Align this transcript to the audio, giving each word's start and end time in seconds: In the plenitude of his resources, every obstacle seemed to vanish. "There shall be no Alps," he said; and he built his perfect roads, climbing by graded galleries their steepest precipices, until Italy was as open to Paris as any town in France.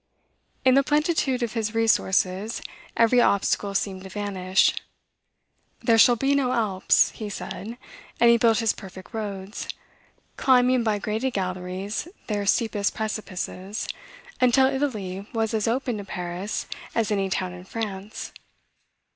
In 0.65 0.73
the 0.73 0.81
plenitude 0.81 1.43
of 1.43 1.53
his 1.53 1.75
resources, 1.75 2.59
every 2.97 3.21
obstacle 3.21 3.75
seemed 3.75 4.01
to 4.01 4.09
vanish. 4.09 4.73
"There 5.81 5.99
shall 5.99 6.15
be 6.15 6.33
no 6.33 6.53
Alps," 6.53 7.11
he 7.11 7.29
said; 7.29 7.77
and 8.19 8.29
he 8.31 8.37
built 8.39 8.57
his 8.57 8.73
perfect 8.73 9.13
roads, 9.13 9.67
climbing 10.37 10.81
by 10.83 10.97
graded 10.97 11.33
galleries 11.33 12.07
their 12.25 12.47
steepest 12.47 12.95
precipices, 12.95 13.87
until 14.39 14.65
Italy 14.65 15.27
was 15.33 15.53
as 15.53 15.67
open 15.67 15.97
to 15.97 16.03
Paris 16.03 16.65
as 16.95 17.11
any 17.11 17.29
town 17.29 17.53
in 17.53 17.63
France. 17.63 18.31